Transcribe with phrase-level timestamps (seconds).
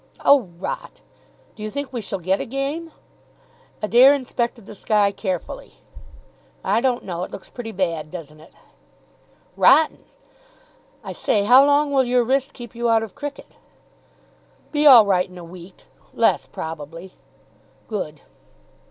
[0.25, 1.01] "Oh, rot....
[1.55, 2.91] Do you think we shall get a game?"
[3.83, 5.75] Adair inspected the sky carefully.
[6.63, 7.21] "I don't know.
[7.23, 8.51] It looks pretty bad, doesn't it?"
[9.55, 10.05] "Rotten.
[11.03, 13.57] I say, how long will your wrist keep you out of cricket?"
[14.71, 15.85] "Be all right in a week.
[16.15, 17.13] Less, probably."
[17.87, 18.21] "Good."